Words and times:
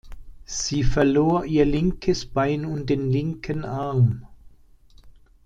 Sie 0.47 0.83
verlor 0.83 1.45
ihr 1.45 1.63
linkes 1.63 2.25
Bein 2.25 2.65
und 2.65 2.89
den 2.89 3.11
linken 3.11 3.63
Arm. 3.65 4.25